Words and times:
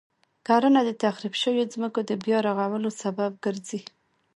کرنه 0.47 0.81
د 0.85 0.91
تخریب 1.03 1.33
شويو 1.41 1.71
ځمکو 1.73 1.99
د 2.09 2.11
بیا 2.23 2.37
رغولو 2.47 2.89
سبب 3.01 3.31
ګرځي. 3.45 3.79